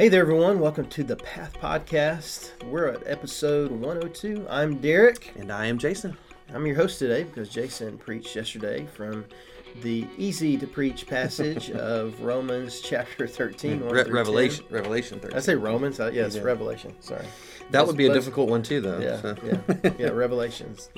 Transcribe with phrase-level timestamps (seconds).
[0.00, 0.60] Hey there, everyone.
[0.60, 2.64] Welcome to the Path Podcast.
[2.64, 4.46] We're at episode 102.
[4.48, 5.34] I'm Derek.
[5.36, 6.16] And I am Jason.
[6.54, 9.26] I'm your host today because Jason preached yesterday from
[9.82, 13.80] the easy to preach passage of Romans chapter 13.
[13.80, 14.74] Re- Revelation, 10.
[14.74, 15.36] Revelation 13.
[15.36, 16.00] I say Romans?
[16.00, 16.40] Uh, yes, yeah.
[16.44, 16.94] Revelation.
[17.00, 17.26] Sorry.
[17.70, 19.00] That would be a difficult one too, though.
[19.00, 19.36] Yeah, so.
[19.44, 20.88] yeah, yeah, Revelations.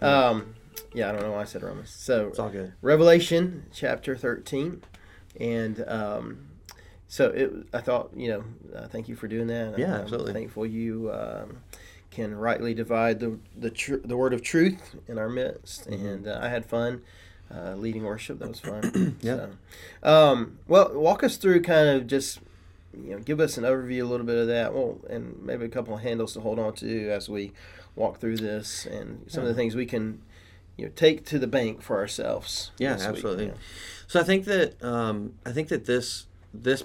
[0.00, 0.54] Um,
[0.92, 1.90] yeah, I don't know why I said Romans.
[1.90, 2.72] So it's all good.
[2.82, 4.80] Revelation chapter 13.
[5.40, 6.46] And um,
[7.14, 9.78] so it, I thought, you know, uh, thank you for doing that.
[9.78, 10.32] Yeah, I'm, absolutely.
[10.32, 11.58] thankful you um,
[12.10, 16.04] can rightly divide the the, tr- the word of truth in our midst, mm-hmm.
[16.04, 17.02] and uh, I had fun.
[17.54, 19.46] Uh, leading worship that was fun yeah
[20.02, 22.40] so, um, well walk us through kind of just
[22.94, 25.68] you know give us an overview a little bit of that well and maybe a
[25.68, 27.52] couple of handles to hold on to as we
[27.94, 29.50] walk through this and some yeah.
[29.50, 30.22] of the things we can
[30.78, 33.54] you know take to the bank for ourselves yeah absolutely week,
[34.08, 36.82] so i think that um, i think that this this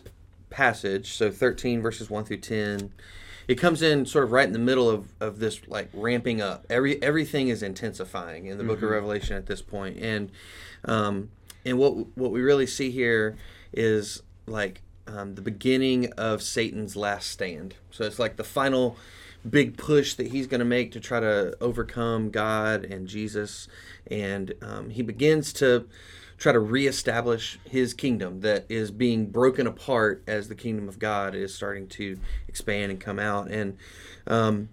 [0.49, 2.91] passage, so 13 verses 1 through 10,
[3.47, 6.65] it comes in sort of right in the middle of, of this like ramping up.
[6.69, 8.67] Every everything is intensifying in the mm-hmm.
[8.67, 8.93] book of mm-hmm.
[8.93, 9.97] Revelation at this point.
[9.97, 10.31] And
[10.85, 11.31] um,
[11.65, 13.37] and what what we really see here
[13.73, 17.75] is like um, the beginning of Satan's last stand.
[17.91, 18.97] So it's like the final
[19.49, 23.67] big push that he's going to make to try to overcome God and Jesus.
[24.07, 25.87] And um, he begins to
[26.39, 31.35] try to reestablish his kingdom that is being broken apart as the kingdom of God
[31.35, 33.51] is starting to expand and come out.
[33.51, 33.77] And,
[34.25, 34.69] um,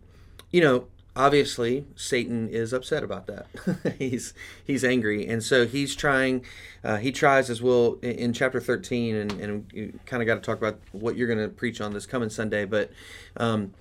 [0.53, 3.47] you know, obviously Satan is upset about that.
[3.99, 4.33] he's
[4.65, 6.45] he's angry, and so he's trying.
[6.85, 10.37] Uh, he tries as well in, in chapter thirteen, and, and you kind of got
[10.37, 12.91] to talk about what you're going to preach on this coming Sunday, but.
[13.37, 13.75] Um,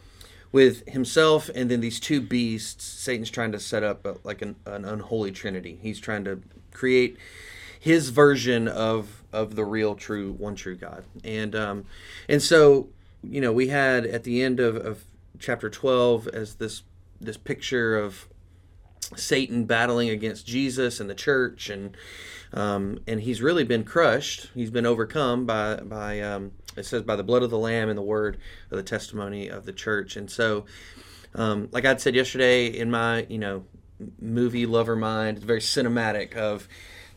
[0.52, 4.56] with himself and then these two beasts, Satan's trying to set up a, like an,
[4.66, 5.78] an unholy trinity.
[5.81, 6.41] He's trying to
[6.72, 7.17] create
[7.86, 11.05] his version of of the real true one true God.
[11.23, 11.86] And um,
[12.28, 12.89] and so
[13.22, 15.03] you know we had at the end of, of
[15.38, 16.81] chapter twelve as this
[17.22, 18.28] this picture of
[19.16, 21.95] Satan battling against Jesus and the church and
[22.53, 24.50] um, and he's really been crushed.
[24.56, 27.97] He's been overcome by by um, it says by the blood of the lamb and
[28.00, 28.40] the word
[28.72, 30.16] of the testimony of the church.
[30.16, 30.66] And so,
[31.35, 33.66] um, like I said yesterday in my you know
[34.19, 36.68] movie lover mind, very cinematic of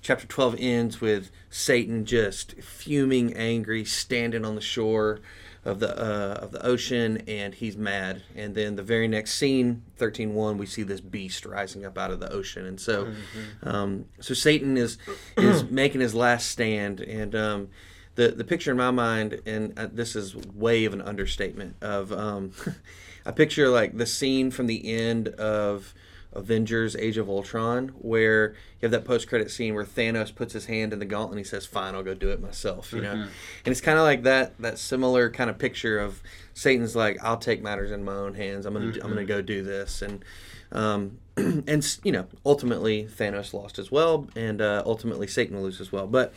[0.03, 5.20] chapter 12 ends with Satan just fuming, angry, standing on the shore
[5.64, 8.22] of the uh, of the ocean, and he's mad.
[8.34, 12.20] And then the very next scene, 13:1, we see this beast rising up out of
[12.20, 12.64] the ocean.
[12.64, 13.69] And so, mm-hmm.
[13.69, 14.98] um, so Satan is
[15.37, 17.69] is making his last stand, and um,
[18.14, 22.12] the the picture in my mind, and uh, this is way of an understatement of
[22.12, 22.53] um,
[23.26, 25.94] I picture like the scene from the end of
[26.32, 30.92] Avengers: Age of Ultron, where you have that post-credit scene where Thanos puts his hand
[30.92, 33.22] in the gauntlet and he says, "Fine, I'll go do it myself." You know, mm-hmm.
[33.22, 36.22] and it's kind of like that that similar kind of picture of
[36.54, 38.66] Satan's like, "I'll take matters in my own hands.
[38.66, 39.02] I'm gonna mm-hmm.
[39.02, 40.24] I'm gonna go do this," and
[40.70, 45.80] um, and you know, ultimately Thanos lost as well, and uh, ultimately Satan will lose
[45.80, 46.06] as well.
[46.06, 46.34] But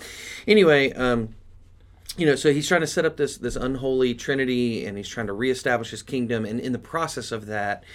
[0.48, 0.94] anyway.
[0.94, 1.36] Um,
[2.18, 5.28] you know, so he's trying to set up this this unholy trinity, and he's trying
[5.28, 6.44] to reestablish his kingdom.
[6.44, 7.86] And in the process of that,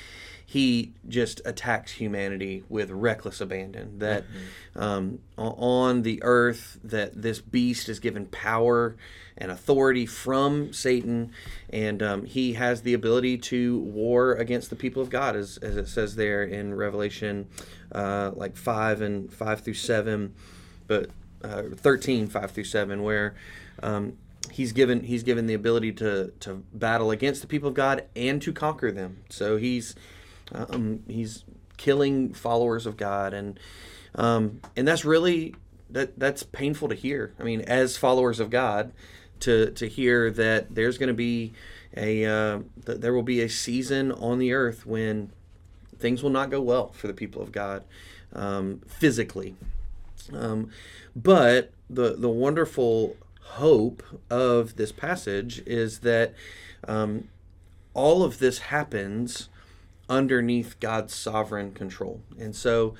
[0.48, 3.98] he just attacks humanity with reckless abandon.
[3.98, 4.80] That mm-hmm.
[4.80, 8.96] um, on the earth, that this beast is given power
[9.36, 11.32] and authority from Satan,
[11.68, 15.76] and um, he has the ability to war against the people of God, as, as
[15.76, 17.48] it says there in Revelation,
[17.90, 20.32] uh, like five and five through seven,
[20.86, 21.10] but
[21.42, 23.34] uh, 13, 5 through seven, where
[23.82, 24.16] um,
[24.52, 28.40] he's given he's given the ability to to battle against the people of God and
[28.42, 29.18] to conquer them.
[29.28, 29.94] So he's
[30.52, 31.44] um, he's
[31.76, 33.58] killing followers of God, and
[34.14, 35.54] um, and that's really
[35.90, 37.34] that that's painful to hear.
[37.38, 38.92] I mean, as followers of God,
[39.40, 41.52] to to hear that there's going to be
[41.96, 45.30] a uh, there will be a season on the earth when
[45.98, 47.84] things will not go well for the people of God
[48.32, 49.56] um, physically.
[50.32, 50.70] Um,
[51.14, 56.34] but the the wonderful hope of this passage is that
[56.86, 57.28] um,
[57.94, 59.48] all of this happens
[60.08, 62.22] underneath God's sovereign control.
[62.38, 62.94] And so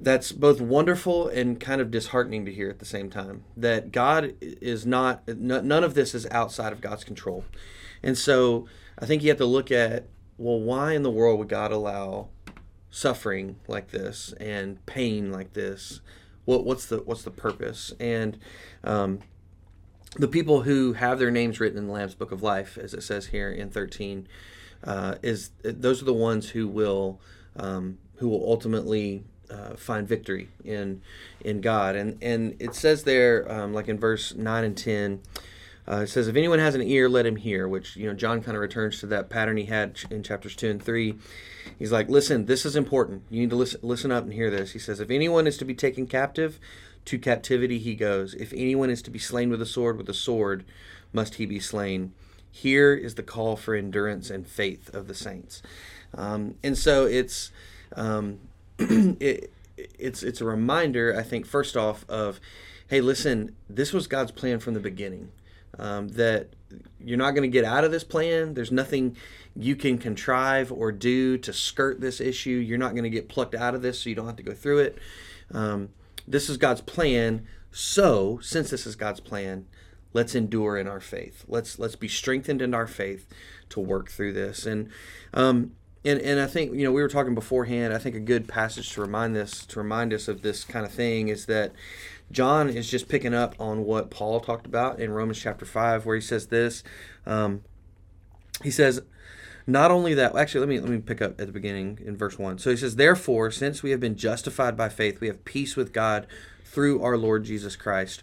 [0.00, 4.34] that's both wonderful and kind of disheartening to hear at the same time that God
[4.40, 7.44] is not, none of this is outside of God's control.
[8.02, 8.66] And so
[8.98, 10.08] I think you have to look at,
[10.38, 12.28] well, why in the world would God allow
[12.90, 16.00] suffering like this and pain like this?
[16.44, 17.92] What, what's the what's the purpose?
[18.00, 18.38] And
[18.82, 19.20] um,
[20.16, 23.02] the people who have their names written in the Lamb's Book of Life, as it
[23.02, 24.26] says here in 13,
[24.84, 27.20] uh, is those are the ones who will
[27.56, 31.02] um, who will ultimately uh, find victory in
[31.40, 31.96] in God.
[31.96, 35.20] And and it says there, um, like in verse nine and ten,
[35.84, 38.40] Uh, it says, "If anyone has an ear, let him hear." Which you know, John
[38.40, 41.16] kind of returns to that pattern he had in chapters two and three.
[41.76, 43.22] He's like, "Listen, this is important.
[43.30, 45.64] You need to listen, listen up and hear this." He says, "If anyone is to
[45.64, 46.60] be taken captive,
[47.06, 48.34] to captivity he goes.
[48.34, 50.64] If anyone is to be slain with a sword, with a sword
[51.12, 52.12] must he be slain."
[52.52, 55.62] Here is the call for endurance and faith of the saints,
[56.14, 57.50] um, and so it's
[57.96, 58.38] um,
[58.78, 61.16] it, it's it's a reminder.
[61.18, 62.40] I think first off of,
[62.88, 65.32] hey, listen, this was God's plan from the beginning
[65.78, 66.48] um, that
[67.00, 68.54] you're not going to get out of this plan.
[68.54, 69.16] There's nothing
[69.56, 72.50] you can contrive or do to skirt this issue.
[72.50, 74.54] You're not going to get plucked out of this, so you don't have to go
[74.54, 74.98] through it.
[75.52, 75.90] Um,
[76.26, 77.46] this is God's plan.
[77.70, 79.66] So, since this is God's plan,
[80.12, 81.44] let's endure in our faith.
[81.48, 83.28] Let's let's be strengthened in our faith
[83.70, 84.66] to work through this.
[84.66, 84.90] And
[85.34, 85.72] um,
[86.04, 87.92] and and I think you know we were talking beforehand.
[87.92, 90.92] I think a good passage to remind this to remind us of this kind of
[90.92, 91.72] thing is that
[92.30, 96.16] John is just picking up on what Paul talked about in Romans chapter 5, where
[96.16, 96.82] he says this.
[97.26, 97.62] Um,
[98.62, 99.02] he says,
[99.66, 102.38] not only that, actually, let me let me pick up at the beginning in verse
[102.38, 102.58] one.
[102.58, 105.92] So he says, "Therefore, since we have been justified by faith, we have peace with
[105.92, 106.26] God
[106.64, 108.22] through our Lord Jesus Christ.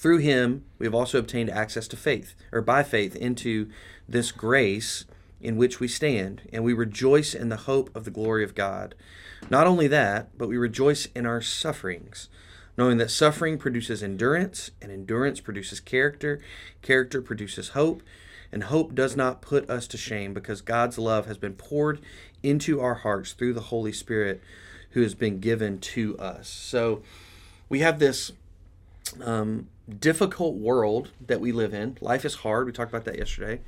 [0.00, 3.68] Through Him, we have also obtained access to faith, or by faith, into
[4.08, 5.04] this grace
[5.42, 8.94] in which we stand, and we rejoice in the hope of the glory of God.
[9.50, 12.30] Not only that, but we rejoice in our sufferings."
[12.78, 16.40] knowing that suffering produces endurance, and endurance produces character,
[16.80, 18.02] character produces hope,
[18.50, 22.00] and hope does not put us to shame because God's love has been poured
[22.42, 24.40] into our hearts through the Holy Spirit
[24.92, 26.48] who has been given to us.
[26.48, 27.02] So
[27.68, 28.32] we have this
[29.22, 31.98] um, difficult world that we live in.
[32.00, 32.66] Life is hard.
[32.66, 33.60] We talked about that yesterday.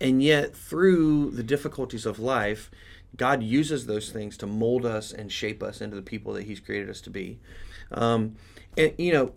[0.00, 2.70] And yet, through the difficulties of life,
[3.16, 6.60] God uses those things to mold us and shape us into the people that He's
[6.60, 7.38] created us to be.
[7.92, 8.36] Um,
[8.76, 9.32] and you know,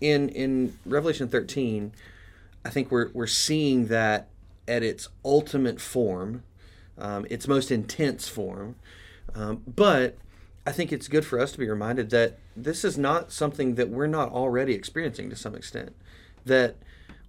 [0.00, 1.92] in in Revelation 13,
[2.64, 4.28] I think we're we're seeing that
[4.68, 6.42] at its ultimate form,
[6.98, 8.76] um, its most intense form.
[9.34, 10.16] Um, but
[10.66, 13.88] I think it's good for us to be reminded that this is not something that
[13.88, 15.94] we're not already experiencing to some extent.
[16.44, 16.76] That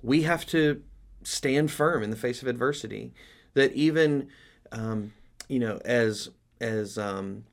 [0.01, 0.81] we have to
[1.23, 3.13] stand firm in the face of adversity.
[3.53, 4.29] That even,
[4.71, 5.13] um,
[5.47, 6.29] you know, as
[6.59, 7.43] as um,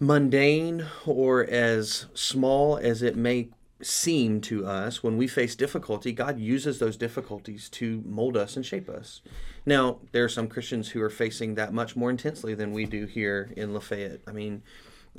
[0.00, 3.50] mundane or as small as it may
[3.82, 8.64] seem to us when we face difficulty, God uses those difficulties to mold us and
[8.64, 9.20] shape us.
[9.66, 13.06] Now, there are some Christians who are facing that much more intensely than we do
[13.06, 14.20] here in Lafayette.
[14.26, 14.62] I mean,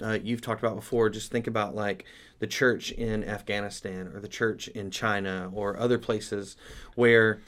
[0.02, 2.06] uh, you've talked about before, just think about like
[2.40, 6.56] the church in Afghanistan or the church in China or other places
[6.96, 7.40] where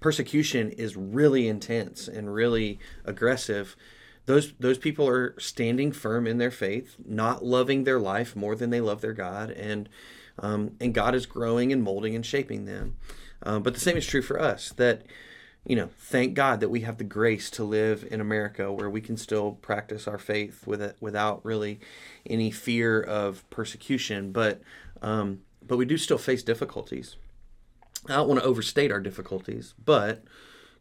[0.00, 3.76] persecution is really intense and really aggressive
[4.26, 8.70] those those people are standing firm in their faith, not loving their life more than
[8.70, 9.88] they love their God, and
[10.38, 12.96] um, and God is growing and molding and shaping them.
[13.42, 14.70] Uh, but the same is true for us.
[14.70, 15.02] That
[15.64, 19.00] you know, thank God that we have the grace to live in America where we
[19.00, 21.78] can still practice our faith with it without really
[22.26, 24.32] any fear of persecution.
[24.32, 24.60] But
[25.00, 27.16] um, but we do still face difficulties.
[28.08, 30.24] I don't want to overstate our difficulties, but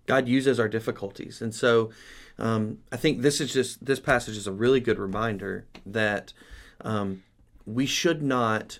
[0.07, 1.91] God uses our difficulties, and so
[2.39, 6.33] um, I think this is just this passage is a really good reminder that
[6.81, 7.21] um,
[7.67, 8.79] we should not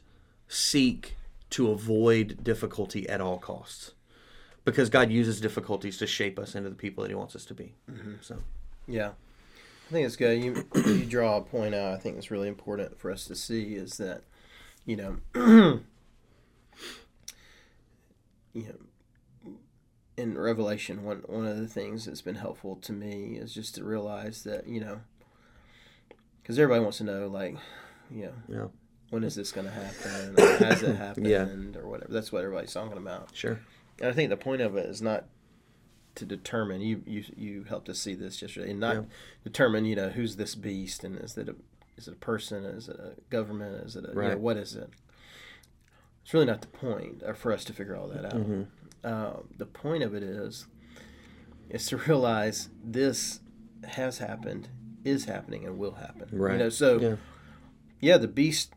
[0.52, 1.16] seek
[1.52, 3.94] to avoid difficulty at all costs,
[4.66, 7.54] because God uses difficulties to shape us into the people that He wants us to
[7.54, 7.76] be.
[7.90, 8.16] Mm-hmm.
[8.22, 8.40] So,
[8.88, 9.10] yeah,
[9.90, 10.42] I think it's good.
[10.44, 11.94] You you draw a point out.
[11.94, 14.24] I think it's really important for us to see is that,
[14.86, 15.18] you know,
[18.54, 18.76] you know
[20.18, 23.84] in Revelation, one one of the things that's been helpful to me is just to
[23.84, 25.02] realize that you know,
[26.42, 27.58] because everybody wants to know like,
[28.10, 28.68] you know, yeah.
[29.12, 30.36] When is this going to happen?
[30.66, 31.28] has it happened?
[31.28, 31.46] yeah.
[31.78, 32.12] or whatever.
[32.12, 33.30] That's what everybody's talking about.
[33.34, 33.60] Sure.
[34.00, 35.26] And I think the point of it is not
[36.16, 36.82] to determine.
[36.82, 39.02] You you you helped us see this yesterday, and not yeah.
[39.44, 39.86] determine.
[39.86, 41.56] You know, who's this beast, and is it a
[41.98, 42.66] is it a person?
[42.66, 43.86] Is it a government?
[43.86, 44.30] Is it a right.
[44.30, 44.90] you know, what is it?
[46.24, 48.34] It's really not the point for us to figure all that out.
[48.34, 48.64] Mm-hmm.
[49.04, 50.68] Uh, the point of it is
[51.70, 53.40] is to realize this
[53.88, 54.70] has happened,
[55.04, 56.30] is happening, and will happen.
[56.32, 56.54] Right.
[56.54, 57.16] You know, so yeah,
[58.00, 58.74] yeah the beast.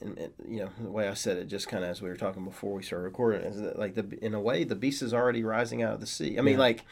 [0.00, 2.16] And, and, you know the way I said it, just kind of as we were
[2.16, 5.14] talking before we started recording, is that like the in a way the beast is
[5.14, 6.38] already rising out of the sea.
[6.38, 6.60] I mean, yeah.
[6.60, 6.84] like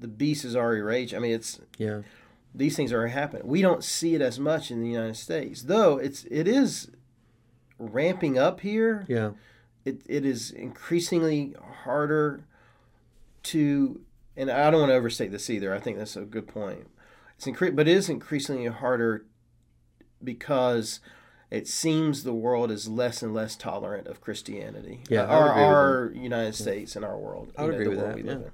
[0.00, 1.16] the beast is already raging.
[1.16, 2.02] I mean, it's yeah.
[2.54, 3.46] These things are happening.
[3.46, 5.98] We don't see it as much in the United States, though.
[5.98, 6.90] It's it is
[7.78, 9.04] ramping up here.
[9.08, 9.32] Yeah
[9.86, 12.44] it, it is increasingly harder
[13.44, 14.00] to
[14.36, 15.72] and I don't want to overstate this either.
[15.72, 16.88] I think that's a good point.
[17.36, 19.24] It's incre- but it is increasingly harder
[20.22, 21.00] because
[21.50, 25.00] it seems the world is less and less tolerant of Christianity.
[25.08, 27.52] Yeah, Uh, our, our United States and our world.
[27.56, 28.48] I would know, agree with that, yeah.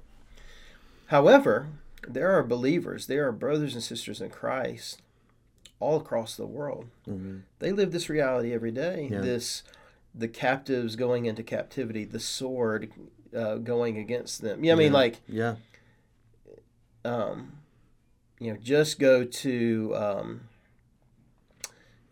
[1.07, 1.67] However,
[2.07, 5.01] there are believers, there are brothers and sisters in Christ
[5.79, 6.85] all across the world.
[7.07, 7.41] Mhm.
[7.59, 9.09] They live this reality every day.
[9.11, 9.21] Yeah.
[9.21, 9.63] This
[10.15, 12.91] the captives going into captivity, the sword
[13.35, 14.63] uh, going against them.
[14.63, 14.97] Yeah, I mean, Yeah.
[14.97, 15.55] like Yeah.
[17.03, 17.53] um,
[18.39, 20.41] you know, just go to, um,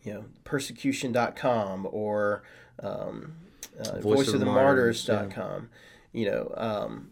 [0.04, 2.44] you know, persecution.com or
[2.82, 3.34] um,
[3.80, 5.70] uh, Voice of the Martyrs, voiceofthemartyrs.com.
[6.14, 7.12] You know, um,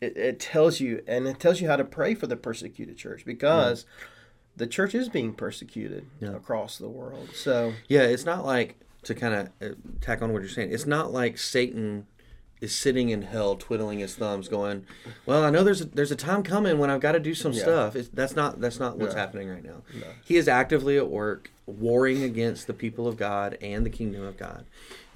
[0.00, 3.24] it, it tells you, and it tells you how to pray for the persecuted church
[3.24, 3.86] because
[4.56, 6.34] the church is being persecuted Yeah.
[6.36, 7.30] across the world.
[7.34, 10.72] So, Yeah, it's not like to kind of uh, tack on what you're saying.
[10.72, 12.06] It's not like Satan
[12.60, 14.86] is sitting in hell twiddling his thumbs, going,
[15.26, 17.52] "Well, I know there's a, there's a time coming when I've got to do some
[17.52, 17.62] Yeah.
[17.62, 19.20] stuff." It's, that's not that's not what's No.
[19.20, 19.82] happening right now.
[19.94, 20.06] No.
[20.24, 24.36] He is actively at work, warring against the people of God and the kingdom of
[24.36, 24.64] God,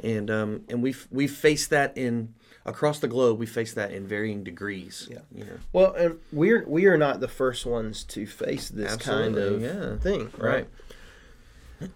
[0.02, 2.34] and um and we we face that in
[2.66, 3.38] across the globe.
[3.38, 5.08] We face that in varying degrees.
[5.10, 5.20] Yeah.
[5.34, 9.36] you know, well, and we're we are not the first ones to face this kind
[9.36, 9.96] of yeah.
[9.96, 10.40] thing, right?
[10.54, 10.68] right.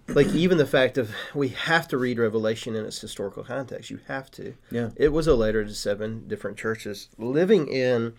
[0.07, 3.89] Like even the fact of we have to read Revelation in its historical context.
[3.89, 4.55] You have to.
[4.71, 4.89] Yeah.
[4.95, 8.13] It was a letter to seven different churches living in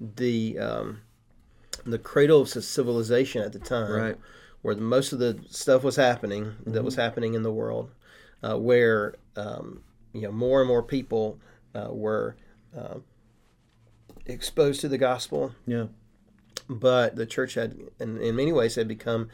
[0.00, 1.00] the um,
[1.84, 4.16] the cradle of civilization at the time, Right.
[4.62, 7.90] where the, most of the stuff was happening that was happening in the world,
[8.42, 11.38] uh, where um, you know more and more people
[11.74, 12.36] uh, were
[12.76, 12.98] uh,
[14.26, 15.86] exposed to the gospel, Yeah,
[16.68, 19.28] but the church had, in, in many ways, had become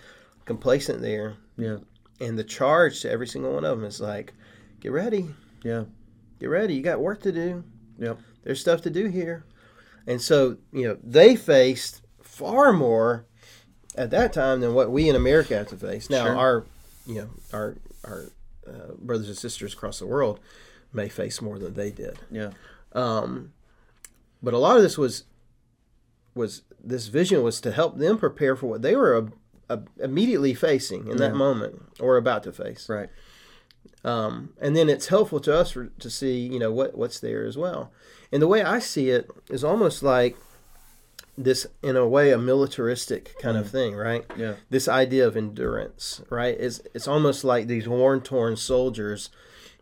[0.51, 1.77] complacent there yeah,
[2.21, 4.33] and the charge to every single one of them is like,
[4.81, 5.31] get ready,
[5.63, 5.85] yeah,
[6.41, 6.75] get ready.
[6.75, 7.63] You got work to do.
[7.99, 8.19] Yep.
[8.43, 9.45] There's stuff to do here.
[10.09, 13.27] And so, you know, they faced far more
[13.95, 16.11] at that time than what we in America have to face.
[16.11, 16.37] Now, Sure.
[16.37, 16.65] our,
[17.07, 18.25] you know, our, our
[18.67, 20.41] uh, brothers and sisters across the world
[20.93, 22.19] may face more than they did.
[22.31, 22.51] yeah,
[22.93, 23.53] Um,
[24.43, 25.25] but a lot of this was,
[26.35, 29.15] was this vision was to help them prepare for what they were
[29.71, 31.37] uh, immediately facing in that Yeah.
[31.47, 32.89] moment or about to face.
[32.89, 33.09] Right.
[34.05, 37.45] um, and then it's helpful to us for, to see you know what what's there
[37.47, 37.91] as well.
[38.33, 40.37] And the way i see it is almost like
[41.39, 44.25] this in a way a militaristic kind of thing right?
[44.37, 46.57] Yeah, this idea of endurance right?
[46.59, 49.31] It's, it's almost like these worn torn soldiers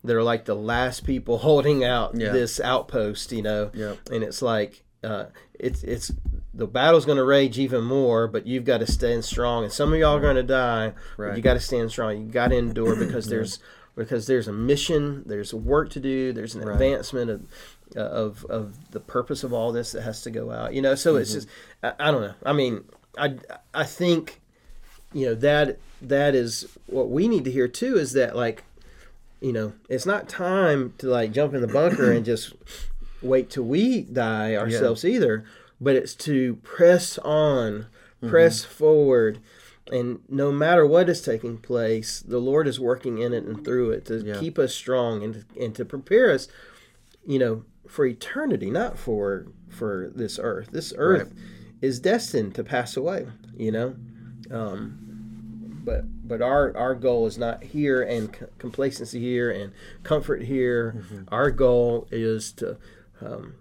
[0.04, 2.30] that are like the last people holding out Yeah.
[2.32, 3.70] this outpost you know?
[3.74, 5.26] Yeah, and it's like uh,
[5.58, 6.12] it's it's
[6.54, 9.64] the battle's going to rage even more, but you've got to stand strong.
[9.64, 11.36] And some of y'all are going to die, but Right.
[11.36, 12.16] you got to stand strong.
[12.20, 13.60] You got to endure because there's
[13.96, 16.72] because there's a mission, there's work to do, there's an Right.
[16.74, 17.42] advancement of
[17.96, 20.74] uh, of of the purpose of all this that has to go out.
[20.74, 21.22] You know, so Mm-hmm.
[21.22, 21.48] it's just
[21.82, 22.34] I, I don't know.
[22.44, 22.84] I mean,
[23.16, 23.36] I
[23.74, 24.40] I think
[25.12, 27.96] you know that that is what we need to hear too.
[27.96, 28.64] Is that like
[29.40, 32.52] you know it's not time to like jump in the bunker and just
[33.22, 35.44] wait till we die ourselves either
[35.80, 37.86] but it's to press on
[38.28, 39.38] press forward
[39.92, 43.90] and no matter what is taking place the lord is working in it and through
[43.90, 44.38] it to Yeah.
[44.40, 46.48] keep us strong and to, and to prepare us
[47.26, 51.32] you know for eternity not for for this earth this earth
[51.80, 53.94] is destined to pass away you know
[54.50, 55.04] um
[55.84, 59.72] but but our our goal is not here and c- complacency here and
[60.02, 60.96] comfort here.
[60.98, 61.22] Mm-hmm.
[61.28, 62.76] Our goal is to
[63.20, 63.54] um,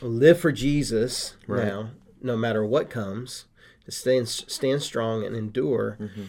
[0.00, 1.66] live for Jesus Right.
[1.66, 1.90] now,
[2.22, 3.46] no matter what comes.
[3.84, 6.22] To stand stand strong and endure, Mm-hmm.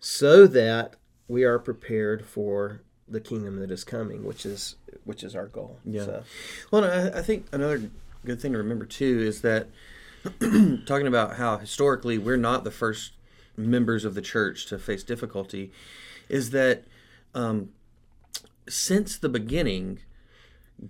[0.00, 0.94] so that
[1.28, 5.78] we are prepared for the kingdom that is coming, which is which is our goal.
[5.84, 6.04] Yeah.
[6.06, 6.24] So,
[6.70, 7.90] Well, I, I think another
[8.24, 9.68] good thing to remember too is that
[10.86, 13.12] talking about how historically we're not the first
[13.58, 15.70] members of the church to face difficulty,
[16.30, 16.84] is that
[17.34, 17.70] um,
[18.68, 19.98] since the beginning,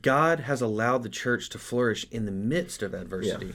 [0.00, 3.54] God has allowed the church to flourish in the midst of adversity.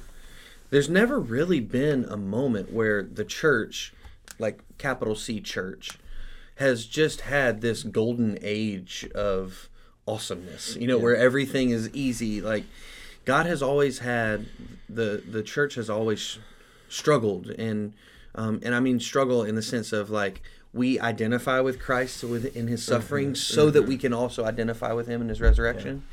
[0.70, 3.94] There's never really been a moment where the church,
[4.38, 5.98] like capital C church,
[6.56, 9.70] has just had this golden age of
[10.08, 10.76] awesomeness.
[10.76, 12.42] You know, where everything is easy.
[12.42, 12.66] Like
[13.26, 14.48] God has always had
[14.90, 16.40] the the church has always
[16.90, 17.94] struggled and
[18.36, 20.42] um, and I mean struggle in the sense of like
[20.74, 25.08] we identify with Christ with in his suffering so that we can also identify with
[25.08, 26.04] him in his resurrection.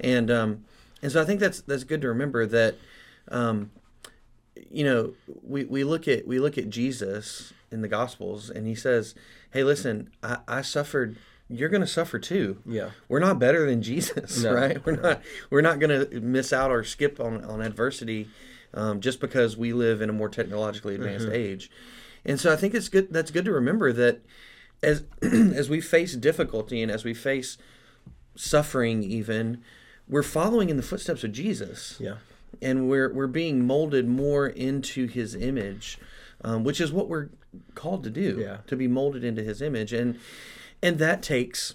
[0.00, 0.64] And um
[1.02, 2.76] and so I think that's that's good to remember that
[3.28, 3.70] um
[4.70, 8.74] you know we, we look at we look at Jesus in the gospels and he
[8.74, 9.14] says,
[9.50, 11.16] Hey listen, I, I suffered
[11.48, 14.84] you're gonna suffer too yeah, we're not better than Jesus, No, right?
[14.84, 18.28] We're not we're not going to miss out or skip on on adversity
[18.72, 21.34] um, just because we live in a more technologically advanced Mm-hmm.
[21.34, 21.70] age.
[22.24, 23.12] And so I think it's good.
[23.12, 24.20] That's good to remember that
[24.82, 27.56] as as we face difficulty and as we face
[28.36, 29.62] suffering even
[30.08, 32.16] we're following in the footsteps of Jesus Yeah.
[32.60, 35.98] and we're we're being molded more into his image
[36.42, 37.28] um, which is what we're
[37.74, 38.58] called to do Yeah.
[38.66, 40.18] to be molded into his image and
[40.82, 41.74] and that takes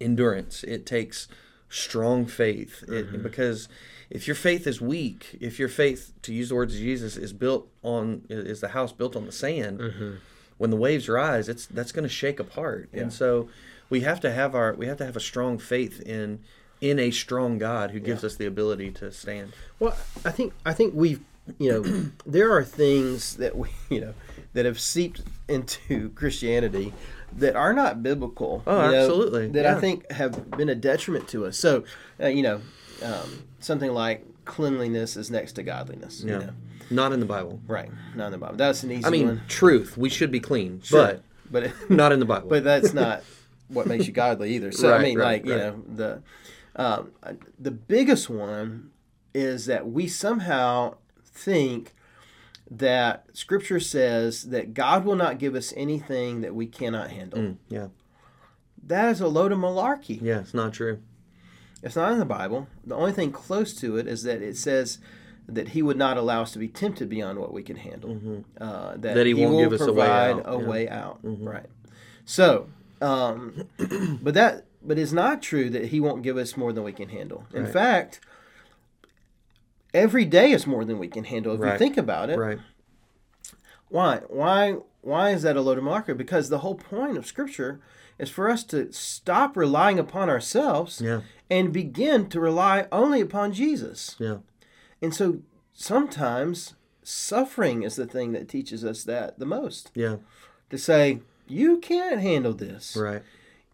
[0.00, 1.26] endurance it takes
[1.68, 2.82] strong faith.
[2.84, 3.22] It, mm-hmm.
[3.22, 3.68] because
[4.10, 7.32] if your faith is weak if your faith to use the words of jesus is
[7.32, 10.16] built on is the house built on the sand mm-hmm.
[10.58, 12.90] when the waves rise it's that's going to shake apart.
[12.92, 13.02] Yeah.
[13.02, 13.48] and so
[13.90, 16.40] we have to have our we have to have a strong faith in
[16.80, 19.52] in a strong god who gives us the ability to stand.
[19.78, 21.20] Well, I think I think we've
[21.58, 24.14] you know there are things that we you know
[24.52, 26.92] that have seeped into Christianity
[27.38, 28.62] that are not biblical.
[28.66, 29.76] Oh, you know, absolutely, That yeah.
[29.76, 31.56] I think have been a detriment to us.
[31.58, 31.84] So,
[32.20, 32.60] uh, you know,
[33.02, 36.22] um, something like cleanliness is next to godliness.
[36.24, 36.52] yeah You know?
[36.90, 37.90] not in the bible Right.
[38.14, 38.56] Not in the Bible.
[38.56, 39.42] That's an easy i mean one.
[39.48, 41.20] truth we should be clean Sure.
[41.50, 43.22] but but not in the bible but that's not
[43.68, 44.70] what makes you godly either.
[44.70, 46.22] So I mean, right, like you know, the
[46.76, 47.12] um,
[47.58, 48.90] the biggest one
[49.32, 51.93] is that we somehow think
[52.78, 57.38] that Scripture says that God will not give us anything that we cannot handle.
[57.40, 57.88] Mm, yeah
[58.86, 60.20] That is a load of malarkey.
[60.22, 60.98] yeah it's not true
[61.82, 62.66] It's not in the Bible.
[62.86, 64.98] The only thing close to it is that it says
[65.46, 68.10] that He would not allow us to be tempted beyond what we can handle.
[68.58, 69.00] Uh, that, Mm-hmm.
[69.14, 70.42] That He won't will give us a way provide out.
[70.46, 70.66] a Yeah.
[70.68, 71.18] way out.
[71.22, 71.66] Right.
[72.24, 72.68] So,
[73.02, 73.64] um,
[74.22, 77.08] but that but it's not true that He won't give us more than we can
[77.10, 77.44] handle.
[77.52, 77.72] In Right.
[77.72, 78.20] fact,
[79.94, 81.54] every day is more than we can handle.
[81.54, 82.58] If you think about it, right
[83.88, 84.20] why?
[84.28, 84.76] Why?
[85.02, 86.14] Why is that a load of marker?
[86.14, 87.80] Because the whole point of Scripture
[88.18, 91.20] is for us to stop relying upon ourselves yeah
[91.50, 94.16] and begin to rely only upon Jesus.
[94.18, 94.38] yeah
[95.02, 95.40] And so
[95.74, 99.90] sometimes suffering is the thing that teaches us that the most.
[99.94, 100.16] yeah
[100.70, 102.96] To say, you can't handle this.
[102.96, 103.22] right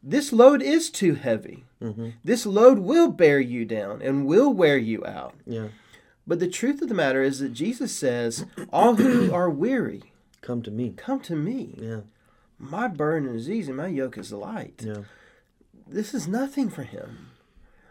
[0.02, 1.64] This load is too heavy.
[1.80, 2.10] mm-hmm.
[2.24, 5.34] This load will bear you down and will wear you out.
[5.46, 5.68] yeah
[6.30, 10.02] But the truth of the matter is that Jesus says, All who are weary,
[10.42, 11.74] come to me come to me.
[11.76, 12.00] yeah
[12.56, 14.82] My burden is easy, my yoke is light.
[14.86, 15.02] yeah
[15.88, 17.30] This is nothing for him.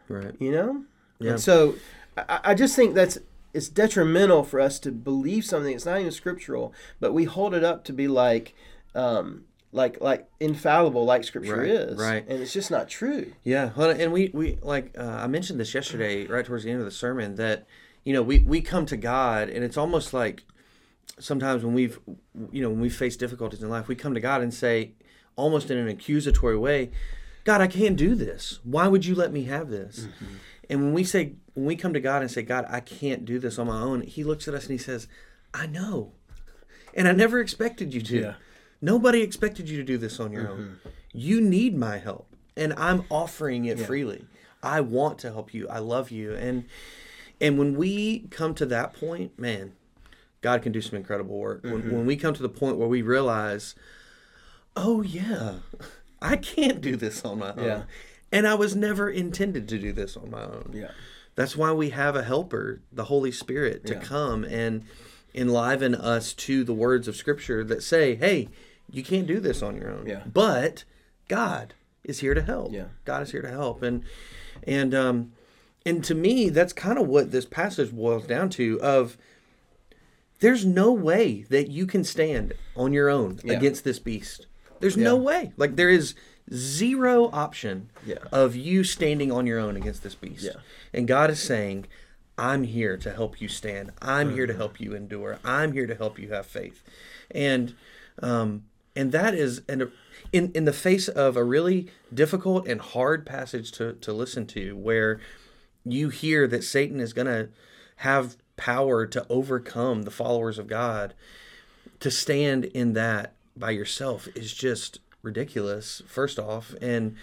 [0.08, 0.84] right you know
[1.19, 1.32] Yeah.
[1.32, 1.75] and so
[2.17, 3.17] I, I just think that's
[3.54, 7.63] it's detrimental for us to believe something that's not even scriptural but we hold it
[7.63, 8.54] up to be like
[8.95, 12.23] um like like infallible like scripture Right, is right.
[12.28, 15.73] and it's just not true Yeah, well, and we we like uh, I mentioned this
[15.73, 17.67] yesterday, right towards the end of the sermon, that
[18.04, 20.44] you know we we come to God, and it's almost like
[21.20, 22.00] sometimes when we've
[22.52, 24.94] you know when we face difficulties in life, we come to God and say,
[25.36, 26.92] almost in an accusatory way,
[27.44, 28.60] God, I can't do this.
[28.64, 30.02] Why would you let me have this?
[30.02, 30.36] Mm-hmm.
[30.70, 33.40] And when we say when we come to God and say, God, I can't do
[33.40, 35.08] this on my own, He looks at us and He says,
[35.54, 36.14] I know,
[36.94, 38.20] and I never expected you to.
[38.20, 38.34] Yeah.
[38.82, 40.60] Nobody expected you to do this on your own.
[40.60, 40.90] Mm-hmm.
[41.12, 44.26] You need my help, and I'm offering it freely.
[44.62, 45.68] I want to help you.
[45.70, 46.66] I love you, and
[47.41, 49.73] and when we come to that point, man,
[50.41, 51.63] God can do some incredible work.
[51.63, 53.75] When, when we come to the point where we realize,
[54.75, 55.56] oh yeah,
[56.21, 57.82] I can't do this on my own, Yeah.
[58.32, 60.71] and I was never intended to do this on my own.
[60.73, 60.91] yeah
[61.36, 63.99] That's why we have a helper, the Holy Spirit, to Yeah.
[64.02, 64.84] come and
[65.36, 68.49] enliven us to the words of Scripture that say, hey,
[68.91, 70.08] you can't do this on your own.
[70.08, 70.23] Yeah.
[70.25, 70.84] But
[71.28, 71.73] God
[72.04, 72.73] is here to help.
[72.73, 72.86] Yeah.
[73.06, 73.84] God is here to help.
[73.84, 74.04] And
[74.63, 75.32] and um
[75.89, 79.17] and to me, that's kind of what this passage boils down to of
[80.39, 83.54] there's no way that you can stand on your own Yeah.
[83.58, 84.47] against this beast.
[84.80, 85.52] There's no way.
[85.58, 86.15] Like there is
[86.54, 88.17] zero option Yeah.
[88.32, 90.45] of you standing on your own against this beast.
[90.45, 90.62] Yeah.
[90.93, 91.86] And God is saying,
[92.38, 93.91] I'm here to help you stand.
[94.02, 94.60] I'm here to Mm-hmm.
[94.62, 95.39] help you endure.
[95.43, 96.84] I'm here to help you have faith.
[97.32, 97.73] And
[98.21, 98.63] um
[98.95, 99.91] and that is and
[100.32, 104.75] in in the face of a really difficult and hard passage to to listen to
[104.78, 105.19] where
[105.86, 107.50] you hear that Satan is going to
[107.98, 111.13] have power to overcome the followers of God
[112.00, 117.15] to stand in that by yourself is just ridiculous first off and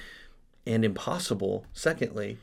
[0.67, 2.37] and impossible secondly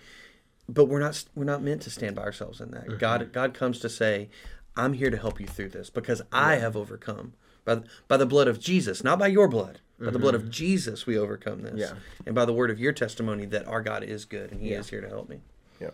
[0.67, 2.87] but we're not we're not meant to stand by ourselves in that.
[2.87, 2.97] Mm-hmm.
[2.97, 4.29] God god comes to say
[4.75, 7.33] i'm here to help you through this because i have overcome
[7.65, 10.41] by the, by the blood of jesus not by your blood by the blood of
[10.41, 10.51] mm-hmm.
[10.51, 11.93] jesus we overcome this Yeah.
[12.25, 14.79] and by the word of your testimony that our god is good and he Yeah.
[14.79, 15.41] is here to help me
[15.81, 15.89] yeah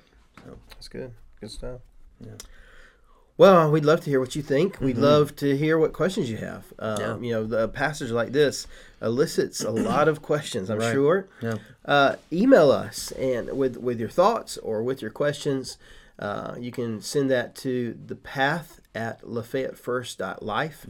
[0.69, 1.81] that's good good stuff
[2.19, 2.31] Yeah.
[3.37, 4.81] Well, we'd love to hear what you think.
[4.81, 6.65] We'd love to hear what questions you have.
[6.77, 7.23] Um, Mm-hmm.
[7.23, 7.27] Yeah.
[7.29, 8.67] You know, the passage like this
[9.01, 10.69] elicits a lot of questions.
[10.69, 10.91] I'm Right.
[10.93, 11.27] sure.
[11.41, 15.77] yeah uh, email us and with with your thoughts or with your questions.
[16.19, 20.85] Uh, you can send that to the path at lafayettefirst.life.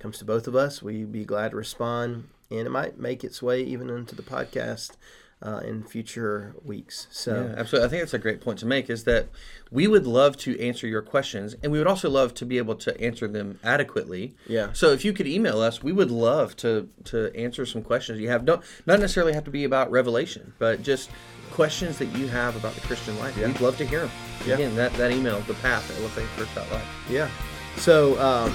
[0.00, 0.82] Comes to both of us.
[0.82, 4.96] We'd be glad to respond and it might make its way even into the podcast
[5.42, 7.06] uh, in future weeks.
[7.10, 7.86] So, Yeah, absolutely.
[7.86, 9.28] I think that's a great point to make is that
[9.70, 12.76] we would love to answer your questions and we would also love to be able
[12.76, 14.34] to answer them adequately.
[14.46, 14.68] Yeah.
[14.72, 18.28] So if you could email us, we would love to to answer some questions you
[18.30, 18.44] have.
[18.44, 21.10] Don't not necessarily have to be about revelation, but just
[21.50, 23.36] questions that you have about the Christian life.
[23.36, 23.46] Yeah.
[23.48, 24.10] We'd love to hear them.
[24.46, 24.54] Yeah.
[24.54, 27.06] Again, that, that email, the path at LafayetteFirst.life.
[27.10, 27.28] yeah.
[27.76, 28.50] So, um,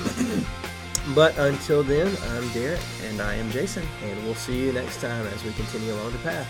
[1.16, 3.84] but until then, I'm Derek, And I am Jason.
[4.04, 6.48] and we'll see you next time as we continue along the path.